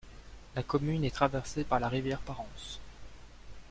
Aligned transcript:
La 0.55 0.63
commune 0.63 1.03
est 1.05 1.11
traversée 1.13 1.63
par 1.63 1.79
la 1.79 1.87
rivière 1.87 2.21
Parence. 2.21 2.79